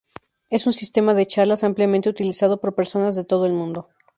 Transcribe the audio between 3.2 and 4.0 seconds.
todo el mundo.